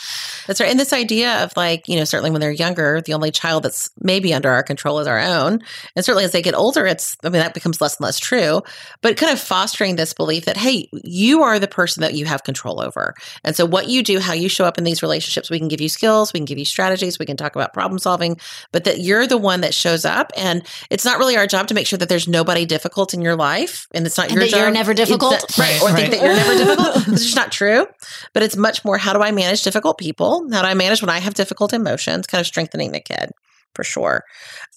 [0.47, 0.69] That's right.
[0.69, 3.91] And this idea of like, you know, certainly when they're younger, the only child that's
[3.99, 5.61] maybe under our control is our own.
[5.95, 8.61] And certainly as they get older, it's, I mean, that becomes less and less true,
[9.01, 12.43] but kind of fostering this belief that, hey, you are the person that you have
[12.43, 13.13] control over.
[13.43, 15.81] And so what you do, how you show up in these relationships, we can give
[15.81, 18.37] you skills, we can give you strategies, we can talk about problem solving,
[18.71, 20.31] but that you're the one that shows up.
[20.35, 23.35] And it's not really our job to make sure that there's nobody difficult in your
[23.35, 23.87] life.
[23.93, 24.72] And it's not and your job.
[24.73, 25.57] You're never difficult.
[25.57, 25.81] right.
[25.81, 25.95] Or right.
[25.95, 27.07] think that you're never difficult.
[27.13, 27.85] It's just not true.
[28.33, 30.47] But it's much more how do I manage difficult people?
[30.51, 32.27] How do I manage when I have difficult emotions?
[32.27, 33.31] Kind of strengthening the kid
[33.75, 34.23] for sure.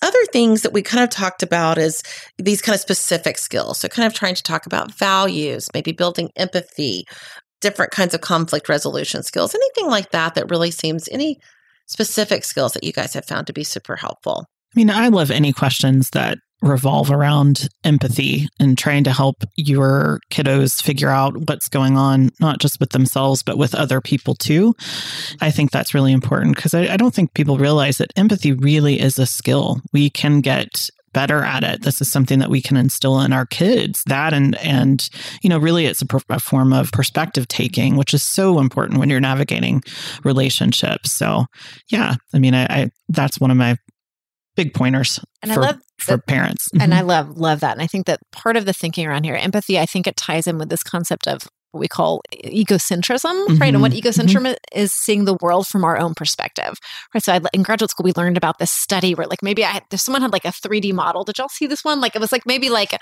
[0.02, 2.02] Other things that we kind of talked about is
[2.38, 3.78] these kind of specific skills.
[3.80, 7.04] So, kind of trying to talk about values, maybe building empathy,
[7.60, 11.38] different kinds of conflict resolution skills, anything like that that really seems any
[11.86, 14.46] specific skills that you guys have found to be super helpful.
[14.74, 20.20] I mean, I love any questions that revolve around empathy and trying to help your
[20.30, 24.74] kiddos figure out what's going on, not just with themselves, but with other people too.
[25.40, 29.00] I think that's really important because I, I, don't think people realize that empathy really
[29.00, 29.80] is a skill.
[29.92, 31.80] We can get better at it.
[31.80, 34.02] This is something that we can instill in our kids.
[34.06, 35.08] That and and
[35.42, 39.08] you know, really, it's a, a form of perspective taking, which is so important when
[39.08, 39.82] you're navigating
[40.24, 41.12] relationships.
[41.12, 41.46] So,
[41.90, 43.78] yeah, I mean, I, I that's one of my
[44.56, 46.68] big pointers and for, I love for parents.
[46.72, 46.92] And mm-hmm.
[46.92, 47.72] I love love that.
[47.72, 50.46] And I think that part of the thinking around here, empathy, I think it ties
[50.46, 53.56] in with this concept of what we call egocentrism, mm-hmm.
[53.56, 53.72] right?
[53.72, 54.06] And what mm-hmm.
[54.06, 54.78] egocentrism mm-hmm.
[54.78, 56.74] is seeing the world from our own perspective,
[57.14, 57.22] right?
[57.22, 60.00] So I, in graduate school, we learned about this study where, like, maybe I if
[60.00, 61.24] someone had like a 3D model.
[61.24, 62.00] Did y'all see this one?
[62.00, 62.98] Like, it was like maybe like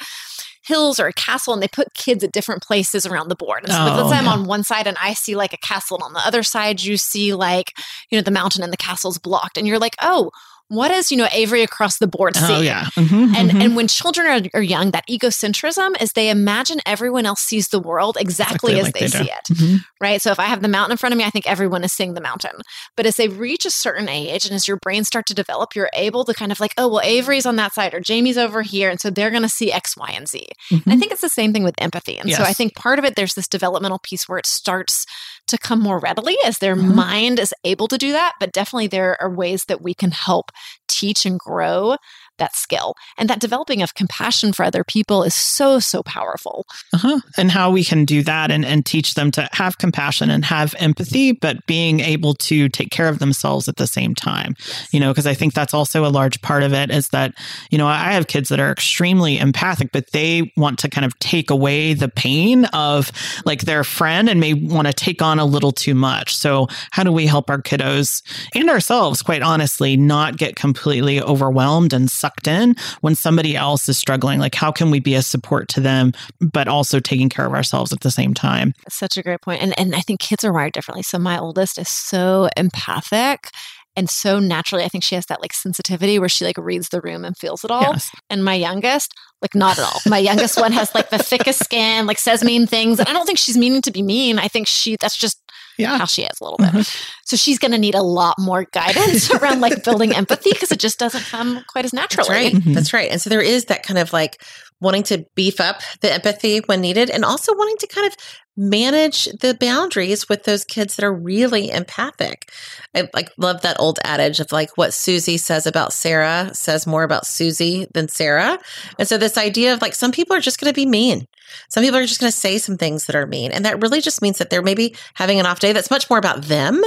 [0.66, 3.64] hills or a castle and they put kids at different places around the board.
[3.64, 4.22] And so oh, like, let's say yeah.
[4.22, 6.82] I'm on one side and I see like a castle and on the other side
[6.82, 7.72] you see like,
[8.10, 9.58] you know, the mountain and the castle's blocked.
[9.58, 10.30] And you're like, oh,
[10.68, 12.42] what does you know Avery across the board see?
[12.54, 13.60] Oh yeah, mm-hmm, and mm-hmm.
[13.60, 17.78] and when children are, are, young, that egocentrism is they imagine everyone else sees the
[17.78, 19.76] world exactly, exactly as like they, they see it, mm-hmm.
[20.00, 20.22] right?
[20.22, 22.14] So if I have the mountain in front of me, I think everyone is seeing
[22.14, 22.62] the mountain.
[22.96, 25.90] But as they reach a certain age, and as your brain start to develop, you're
[25.92, 28.88] able to kind of like, oh well, Avery's on that side or Jamie's over here,
[28.88, 30.46] and so they're going to see X, Y, and Z.
[30.70, 30.98] And I mm-hmm.
[30.98, 32.16] think it's the same thing with empathy.
[32.16, 32.38] And yes.
[32.38, 35.04] so I think part of it there's this developmental piece where it starts
[35.48, 36.94] to come more readily as their mm-hmm.
[36.94, 38.32] mind is able to do that.
[38.40, 40.50] But definitely there are ways that we can help
[40.88, 41.96] teach and grow
[42.38, 42.94] that skill.
[43.16, 46.66] And that developing of compassion for other people is so, so powerful.
[46.92, 47.20] Uh-huh.
[47.36, 50.74] And how we can do that and, and teach them to have compassion and have
[50.78, 54.54] empathy, but being able to take care of themselves at the same time.
[54.90, 57.34] You know, because I think that's also a large part of it is that,
[57.70, 61.18] you know, I have kids that are extremely empathic, but they want to kind of
[61.18, 63.12] take away the pain of
[63.44, 66.36] like their friend and may want to take on a little too much.
[66.36, 68.22] So, how do we help our kiddos
[68.54, 73.98] and ourselves, quite honestly, not get completely overwhelmed and sucked in when somebody else is
[73.98, 74.38] struggling?
[74.38, 77.92] Like, how can we be a support to them, but also taking care of ourselves
[77.92, 78.72] at the same time?
[78.88, 79.62] Such a great point.
[79.62, 81.02] And, and I think kids are wired differently.
[81.02, 83.50] So, my oldest is so empathic
[83.96, 87.00] and so naturally i think she has that like sensitivity where she like reads the
[87.00, 88.10] room and feels it all yes.
[88.28, 92.06] and my youngest like not at all my youngest one has like the thickest skin
[92.06, 94.66] like says mean things and i don't think she's meaning to be mean i think
[94.66, 95.40] she that's just
[95.78, 95.98] yeah.
[95.98, 96.68] how she is a little bit.
[96.68, 97.04] Mm-hmm.
[97.24, 100.78] So she's going to need a lot more guidance around like building empathy because it
[100.78, 102.28] just doesn't come quite as naturally.
[102.28, 102.54] That's right.
[102.54, 102.72] Mm-hmm.
[102.72, 103.10] That's right.
[103.10, 104.42] And so there is that kind of like
[104.84, 108.16] wanting to beef up the empathy when needed and also wanting to kind of
[108.56, 112.52] manage the boundaries with those kids that are really empathic.
[112.94, 117.02] I like love that old adage of like what Susie says about Sarah says more
[117.02, 118.58] about Susie than Sarah.
[118.98, 121.26] And so this idea of like some people are just going to be mean.
[121.68, 123.50] Some people are just going to say some things that are mean.
[123.50, 126.18] And that really just means that they're maybe having an off day that's much more
[126.18, 126.80] about them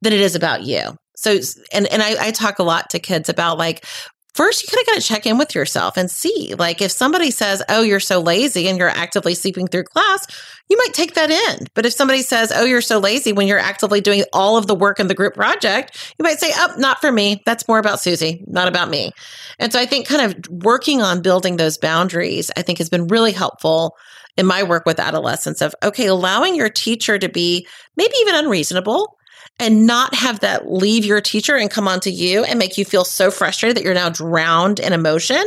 [0.00, 0.96] than it is about you.
[1.14, 1.38] So,
[1.72, 3.84] and, and I, I talk a lot to kids about like,
[4.34, 7.30] first you kind of got to check in with yourself and see like if somebody
[7.30, 10.26] says oh you're so lazy and you're actively sleeping through class
[10.68, 11.66] you might take that in.
[11.74, 14.74] But if somebody says oh you're so lazy when you're actively doing all of the
[14.74, 17.42] work in the group project you might say oh not for me.
[17.44, 19.12] That's more about susie not about me.
[19.58, 23.06] And so i think kind of working on building those boundaries i think has been
[23.08, 23.96] really helpful
[24.36, 27.66] in my work with adolescents of okay allowing your teacher to be
[27.96, 29.18] maybe even unreasonable
[29.58, 33.04] and not have that leave your teacher and come onto you and make you feel
[33.04, 35.42] so frustrated that you're now drowned in emotion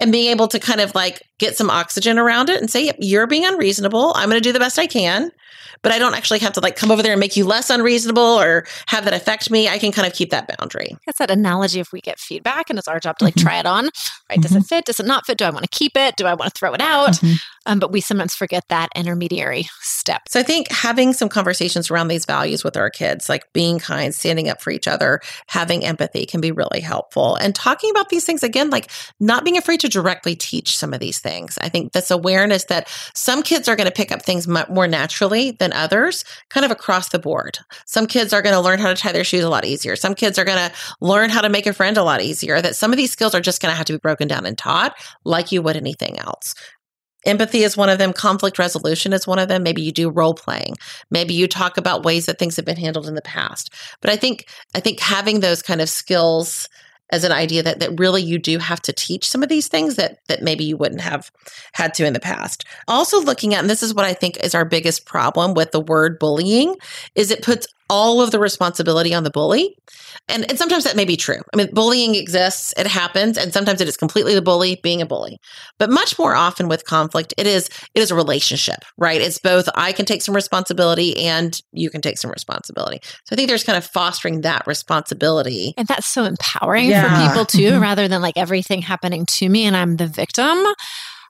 [0.00, 2.96] and being able to kind of like get some oxygen around it and say, yep,
[2.98, 4.12] you're being unreasonable.
[4.16, 5.30] I'm going to do the best I can.
[5.82, 8.22] But I don't actually have to like come over there and make you less unreasonable
[8.22, 9.68] or have that affect me.
[9.68, 10.96] I can kind of keep that boundary.
[11.06, 13.46] That's that analogy if we get feedback and it's our job to like mm-hmm.
[13.48, 13.92] try it on, right?
[14.30, 14.40] Mm-hmm.
[14.42, 14.64] Does it mm-hmm.
[14.64, 14.84] fit?
[14.84, 15.38] Does it not fit?
[15.38, 16.14] Do I want to keep it?
[16.14, 17.14] Do I want to throw it out?
[17.14, 17.34] Mm-hmm.
[17.66, 20.22] Um, but we sometimes forget that intermediary step.
[20.28, 24.14] So I think having some conversations around these values with our kids, like being kind,
[24.14, 27.36] standing up for each other, having empathy can be really helpful.
[27.36, 31.00] And talking about these things again, like not being afraid to directly teach some of
[31.00, 31.58] these things.
[31.60, 35.52] I think this awareness that some kids are going to pick up things more naturally
[35.52, 37.58] than others, kind of across the board.
[37.86, 39.96] Some kids are going to learn how to tie their shoes a lot easier.
[39.96, 42.60] Some kids are going to learn how to make a friend a lot easier.
[42.60, 44.58] That some of these skills are just going to have to be broken down and
[44.58, 44.94] taught
[45.24, 46.54] like you would anything else.
[47.24, 48.12] Empathy is one of them.
[48.12, 49.62] Conflict resolution is one of them.
[49.62, 50.74] Maybe you do role playing.
[51.10, 53.72] Maybe you talk about ways that things have been handled in the past.
[54.00, 56.68] But I think I think having those kind of skills
[57.12, 59.96] as an idea that that really you do have to teach some of these things
[59.96, 61.30] that that maybe you wouldn't have
[61.74, 62.64] had to in the past.
[62.88, 65.80] Also looking at and this is what I think is our biggest problem with the
[65.80, 66.74] word bullying
[67.14, 69.76] is it puts all of the responsibility on the bully.
[70.26, 71.40] And, and sometimes that may be true.
[71.52, 75.06] I mean, bullying exists, it happens, and sometimes it is completely the bully being a
[75.06, 75.38] bully.
[75.78, 79.20] But much more often with conflict, it is it is a relationship, right?
[79.20, 83.00] It's both I can take some responsibility and you can take some responsibility.
[83.24, 85.74] So I think there's kind of fostering that responsibility.
[85.76, 87.02] And that's so empowering yeah.
[87.02, 87.82] for people too, mm-hmm.
[87.82, 90.58] rather than like everything happening to me and I'm the victim.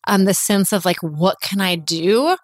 [0.06, 2.36] Um, the sense of like, what can I do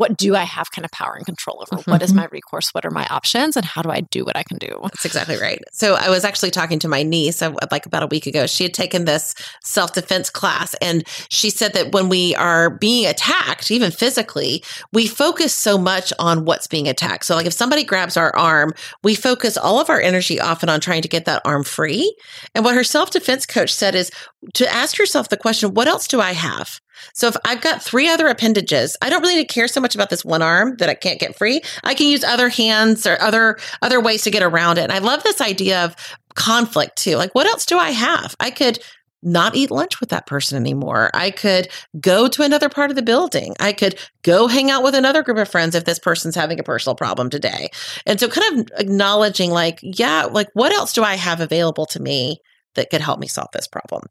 [0.00, 1.82] what do I have kind of power and control over?
[1.82, 1.90] Mm-hmm.
[1.90, 2.72] What is my recourse?
[2.72, 3.54] What are my options?
[3.54, 4.78] And how do I do what I can do?
[4.82, 5.62] That's exactly right.
[5.72, 8.46] So I was actually talking to my niece uh, like about a week ago.
[8.46, 13.04] She had taken this self defense class and she said that when we are being
[13.04, 17.26] attacked, even physically, we focus so much on what's being attacked.
[17.26, 20.80] So like if somebody grabs our arm, we focus all of our energy often on
[20.80, 22.16] trying to get that arm free.
[22.54, 24.10] And what her self defense coach said is
[24.54, 26.80] to ask yourself the question, what else do I have?
[27.14, 30.24] So if I've got three other appendages, I don't really care so much about this
[30.24, 31.60] one arm that I can't get free.
[31.84, 34.82] I can use other hands or other other ways to get around it.
[34.82, 35.96] And I love this idea of
[36.34, 37.16] conflict too.
[37.16, 38.34] Like what else do I have?
[38.40, 38.78] I could
[39.22, 41.10] not eat lunch with that person anymore.
[41.12, 41.68] I could
[42.00, 43.54] go to another part of the building.
[43.60, 46.64] I could go hang out with another group of friends if this person's having a
[46.64, 47.68] personal problem today.
[48.06, 52.00] And so kind of acknowledging like, yeah, like what else do I have available to
[52.00, 52.40] me
[52.74, 54.04] that could help me solve this problem.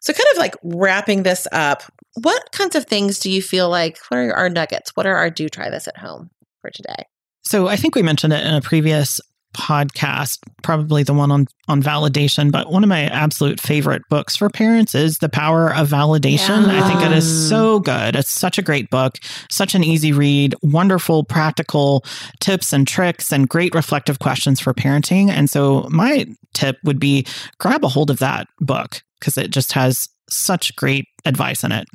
[0.00, 1.82] So, kind of like wrapping this up,
[2.14, 3.98] what kinds of things do you feel like?
[4.08, 4.92] What are our nuggets?
[4.94, 7.04] What are our do try this at home for today?
[7.44, 9.20] So, I think we mentioned it in a previous
[9.56, 14.48] podcast, probably the one on on validation, but one of my absolute favorite books for
[14.48, 16.66] parents is The Power of Validation.
[16.66, 16.84] Yeah.
[16.84, 18.14] I think it is so good.
[18.14, 19.18] It's such a great book,
[19.50, 22.04] such an easy read, wonderful practical
[22.40, 25.28] tips and tricks and great reflective questions for parenting.
[25.28, 27.26] And so my tip would be
[27.58, 31.88] grab a hold of that book because it just has such great advice in it.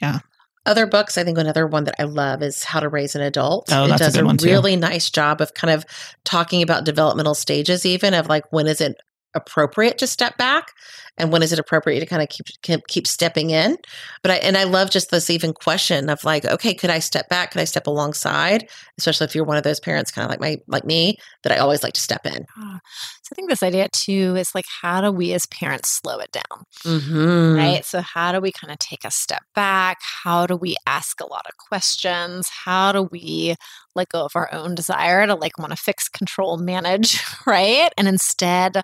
[0.00, 0.20] Yeah.
[0.66, 3.72] Other books, I think another one that I love is How to Raise an Adult.
[3.72, 5.86] Oh, it does a, a really nice job of kind of
[6.24, 9.00] talking about developmental stages, even of like when is it
[9.36, 10.72] appropriate to step back
[11.18, 12.46] and when is it appropriate to kind of keep
[12.88, 13.76] keep stepping in?
[14.22, 17.28] But i and i love just this even question of like okay could i step
[17.28, 17.52] back?
[17.52, 18.68] Could i step alongside?
[18.98, 21.56] Especially if you're one of those parents kind of like my like me that i
[21.56, 22.44] always like to step in.
[22.58, 22.80] Ah,
[23.22, 26.32] so i think this idea too is like how do we as parents slow it
[26.32, 26.64] down?
[26.84, 27.56] Mm-hmm.
[27.56, 27.84] right?
[27.84, 29.98] So how do we kind of take a step back?
[30.02, 32.48] How do we ask a lot of questions?
[32.48, 33.56] How do we
[33.94, 37.90] let go of our own desire to like want to fix control manage right?
[37.96, 38.82] And instead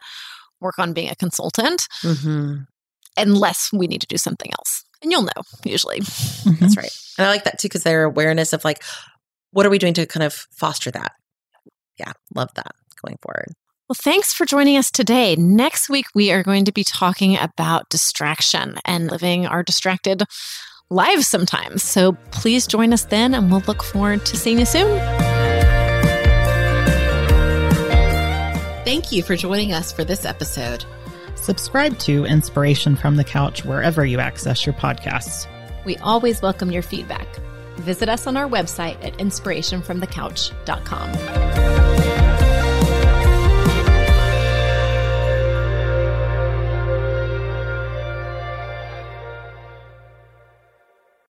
[0.63, 2.63] work on being a consultant mm-hmm.
[3.17, 4.85] unless we need to do something else.
[5.03, 6.01] And you'll know usually.
[6.01, 6.61] Mm-hmm.
[6.61, 6.97] That's right.
[7.19, 8.83] And I like that too because their awareness of like,
[9.51, 11.13] what are we doing to kind of foster that?
[11.99, 12.73] Yeah, love that
[13.05, 13.53] going forward.
[13.89, 15.37] Well, thanks for joining us today.
[15.37, 20.23] Next week, we are going to be talking about distraction and living our distracted
[20.89, 21.83] lives sometimes.
[21.83, 25.22] So please join us then, and we'll look forward to seeing you soon.
[28.85, 30.85] Thank you for joining us for this episode.
[31.37, 35.47] Subscribe to Inspiration from the Couch wherever you access your podcasts.
[35.85, 37.29] We always welcome your feedback.
[37.77, 42.02] Visit us on our website at inspirationfromthecouch.com.